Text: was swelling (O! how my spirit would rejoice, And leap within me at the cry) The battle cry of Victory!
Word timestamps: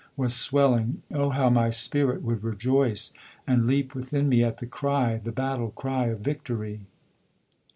was 0.17 0.33
swelling 0.35 1.03
(O! 1.13 1.29
how 1.29 1.51
my 1.51 1.69
spirit 1.69 2.23
would 2.23 2.43
rejoice, 2.43 3.13
And 3.45 3.67
leap 3.67 3.93
within 3.93 4.27
me 4.27 4.43
at 4.43 4.57
the 4.57 4.65
cry) 4.65 5.19
The 5.23 5.31
battle 5.31 5.69
cry 5.69 6.07
of 6.07 6.21
Victory! 6.21 6.79